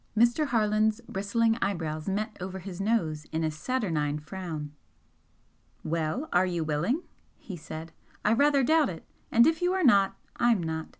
Mr. 0.17 0.47
Harland's 0.47 0.99
bristling 1.07 1.59
eyebrows 1.61 2.09
met 2.09 2.35
over 2.41 2.57
his 2.57 2.81
nose 2.81 3.25
in 3.25 3.43
a 3.43 3.51
saturnine 3.51 4.17
frown. 4.17 4.73
"Well, 5.83 6.27
are 6.33 6.47
you 6.47 6.63
willing?" 6.63 7.03
he 7.37 7.55
said 7.55 7.91
"I 8.25 8.33
rather 8.33 8.63
doubt 8.63 8.89
it! 8.89 9.05
And 9.31 9.45
if 9.45 9.61
you 9.61 9.73
are, 9.73 10.13
I'm 10.39 10.63
not. 10.63 10.89